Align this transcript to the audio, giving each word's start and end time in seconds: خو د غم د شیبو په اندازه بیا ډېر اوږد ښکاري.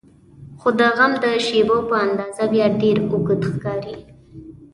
خو 0.59 0.69
د 0.79 0.81
غم 0.97 1.11
د 1.23 1.25
شیبو 1.45 1.77
په 1.89 1.95
اندازه 2.05 2.43
بیا 2.53 2.67
ډېر 2.81 2.97
اوږد 3.11 3.41
ښکاري. 3.51 3.97